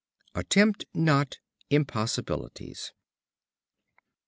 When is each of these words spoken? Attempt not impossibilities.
Attempt 0.33 0.83
not 0.95 1.37
impossibilities. 1.69 2.91